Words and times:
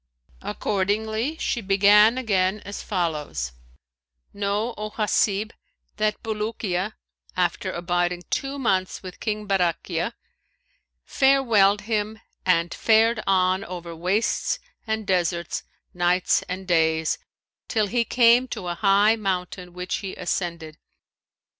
Accordingly, 0.41 1.37
she 1.37 1.61
began 1.61 2.17
again 2.17 2.59
as 2.65 2.81
follows: 2.81 3.51
"Know, 4.33 4.73
O 4.75 4.89
Hasib, 4.89 5.51
that 5.97 6.23
Bulukiya, 6.23 6.93
after 7.37 7.71
abiding 7.71 8.23
two 8.31 8.57
months 8.57 9.03
with 9.03 9.19
King 9.19 9.45
Barakhiya, 9.47 10.13
farewelled 11.05 11.81
him 11.81 12.19
and 12.47 12.73
fared 12.73 13.21
on 13.27 13.63
over 13.63 13.95
wastes 13.95 14.57
and 14.87 15.05
deserts 15.05 15.65
nights 15.93 16.41
and 16.49 16.67
days' 16.67 17.19
till 17.67 17.85
he 17.85 18.03
came 18.03 18.47
to 18.47 18.69
a 18.69 18.73
high 18.73 19.15
mountain 19.15 19.71
which 19.71 19.97
he 19.97 20.15
ascended. 20.15 20.79